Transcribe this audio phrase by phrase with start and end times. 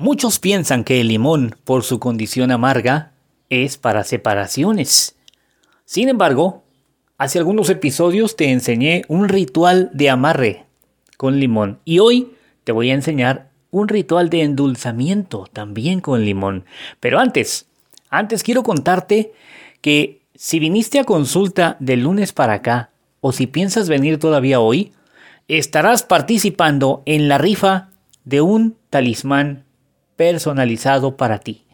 [0.00, 3.10] Muchos piensan que el limón, por su condición amarga,
[3.50, 5.16] es para separaciones.
[5.86, 6.62] Sin embargo,
[7.16, 10.66] hace algunos episodios te enseñé un ritual de amarre
[11.16, 16.64] con limón y hoy te voy a enseñar un ritual de endulzamiento también con limón.
[17.00, 17.66] Pero antes,
[18.08, 19.32] antes quiero contarte
[19.80, 22.90] que si viniste a consulta de lunes para acá
[23.20, 24.92] o si piensas venir todavía hoy,
[25.48, 27.88] estarás participando en la rifa
[28.24, 29.64] de un talismán
[30.18, 31.64] personalizado para ti,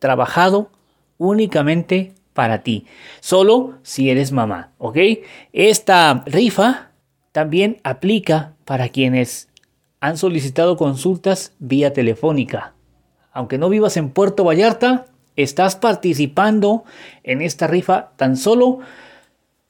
[0.00, 0.72] trabajado
[1.16, 2.86] únicamente para ti,
[3.20, 4.98] solo si eres mamá, ¿ok?
[5.52, 6.90] Esta rifa
[7.30, 9.48] también aplica para quienes
[10.00, 12.74] han solicitado consultas vía telefónica.
[13.32, 15.06] Aunque no vivas en Puerto Vallarta,
[15.36, 16.82] estás participando
[17.22, 18.80] en esta rifa tan solo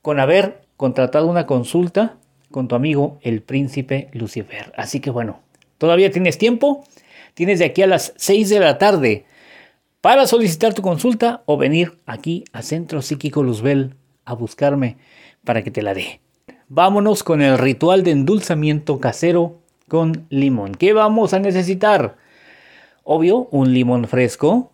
[0.00, 2.18] con haber contratado una consulta
[2.52, 4.72] con tu amigo el príncipe Lucifer.
[4.76, 5.40] Así que bueno,
[5.78, 6.84] todavía tienes tiempo,
[7.34, 9.26] tienes de aquí a las 6 de la tarde
[10.00, 14.96] para solicitar tu consulta o venir aquí a Centro Psíquico Luzbel a buscarme
[15.44, 16.20] para que te la dé.
[16.68, 20.74] Vámonos con el ritual de endulzamiento casero con limón.
[20.74, 22.16] ¿Qué vamos a necesitar?
[23.04, 24.72] Obvio, un limón fresco,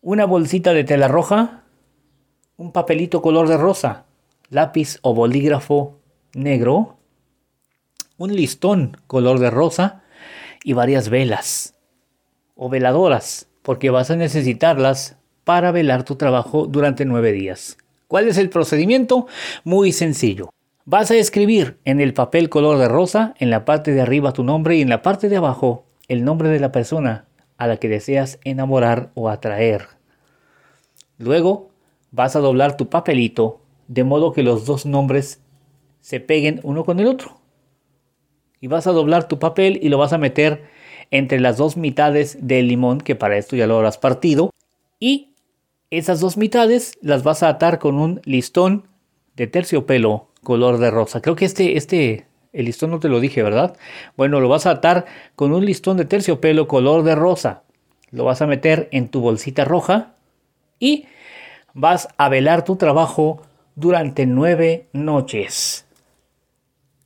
[0.00, 1.64] una bolsita de tela roja,
[2.56, 4.06] un papelito color de rosa,
[4.48, 5.98] lápiz o bolígrafo
[6.34, 6.96] negro,
[8.16, 10.02] un listón color de rosa
[10.64, 11.74] y varias velas
[12.54, 17.78] o veladoras porque vas a necesitarlas para velar tu trabajo durante nueve días.
[18.08, 19.26] ¿Cuál es el procedimiento?
[19.64, 20.50] Muy sencillo.
[20.84, 24.42] Vas a escribir en el papel color de rosa, en la parte de arriba tu
[24.42, 27.88] nombre y en la parte de abajo el nombre de la persona a la que
[27.88, 29.86] deseas enamorar o atraer.
[31.18, 31.70] Luego
[32.10, 35.40] vas a doblar tu papelito de modo que los dos nombres
[36.00, 37.39] se peguen uno con el otro.
[38.60, 40.64] Y vas a doblar tu papel y lo vas a meter
[41.10, 44.50] entre las dos mitades del limón, que para esto ya lo habrás partido,
[44.98, 45.30] y
[45.90, 48.86] esas dos mitades las vas a atar con un listón
[49.34, 51.20] de terciopelo color de rosa.
[51.20, 53.76] Creo que este, este, el listón no te lo dije, ¿verdad?
[54.16, 57.62] Bueno, lo vas a atar con un listón de terciopelo color de rosa.
[58.10, 60.14] Lo vas a meter en tu bolsita roja
[60.78, 61.06] y
[61.74, 63.42] vas a velar tu trabajo
[63.74, 65.86] durante nueve noches.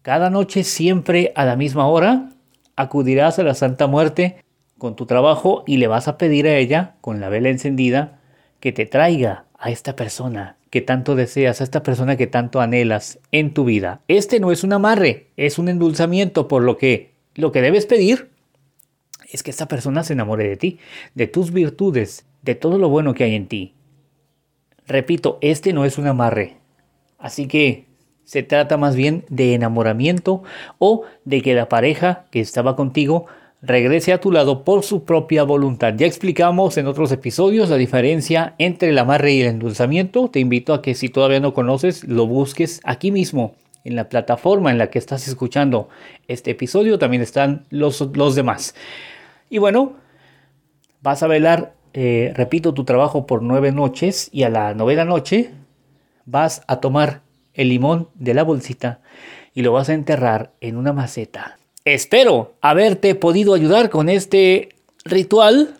[0.05, 2.29] Cada noche siempre a la misma hora
[2.77, 4.45] acudirás a la Santa Muerte
[4.77, 8.21] con tu trabajo y le vas a pedir a ella, con la vela encendida,
[8.61, 13.19] que te traiga a esta persona que tanto deseas, a esta persona que tanto anhelas
[13.33, 14.03] en tu vida.
[14.07, 18.29] Este no es un amarre, es un endulzamiento, por lo que lo que debes pedir
[19.33, 20.81] es que esta persona se enamore de ti,
[21.15, 23.73] de tus virtudes, de todo lo bueno que hay en ti.
[24.87, 26.59] Repito, este no es un amarre.
[27.19, 27.94] Así que
[28.25, 30.43] se trata más bien de enamoramiento
[30.79, 33.27] o de que la pareja que estaba contigo
[33.67, 35.95] regrese a tu lado por su propia voluntad.
[35.97, 40.29] Ya explicamos en otros episodios la diferencia entre el amarre y el endulzamiento.
[40.29, 43.55] Te invito a que si todavía no conoces, lo busques aquí mismo
[43.85, 45.89] en la plataforma en la que estás escuchando
[46.29, 46.99] este episodio.
[46.99, 48.75] También están los, los demás.
[49.49, 49.95] Y bueno,
[51.03, 55.53] vas a velar, eh, repito, tu trabajo por nueve noches y a la novena noche
[56.27, 57.24] vas a tomar
[57.55, 59.01] el limón de la bolsita
[59.55, 61.59] y lo vas a enterrar en una maceta.
[61.85, 64.71] Espero haberte podido ayudar con este
[65.05, 65.79] ritual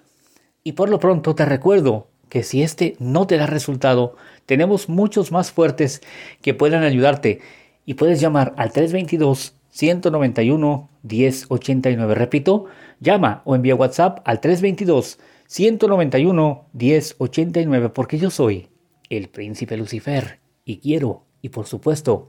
[0.63, 5.33] y por lo pronto te recuerdo que si este no te da resultado, tenemos muchos
[5.33, 6.03] más fuertes
[6.43, 7.41] que puedan ayudarte
[7.87, 12.15] y puedes llamar al 322 191 1089.
[12.15, 12.67] Repito,
[13.01, 18.69] llama o envía WhatsApp al 322 191 1089 porque yo soy
[19.11, 22.29] el príncipe Lucifer y quiero y por supuesto,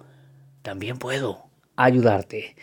[0.61, 1.45] también puedo
[1.77, 2.57] ayudarte.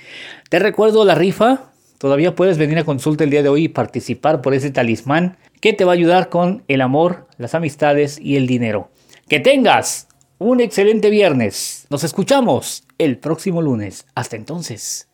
[0.50, 1.72] Te recuerdo la rifa.
[1.96, 5.72] Todavía puedes venir a consulta el día de hoy y participar por ese talismán que
[5.72, 8.90] te va a ayudar con el amor, las amistades y el dinero.
[9.28, 11.86] Que tengas un excelente viernes.
[11.88, 14.04] Nos escuchamos el próximo lunes.
[14.14, 15.08] Hasta entonces.